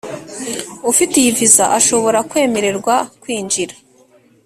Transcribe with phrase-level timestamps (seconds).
[0.91, 3.75] Ufite iyi viza ashobora kwemererwa kwinjira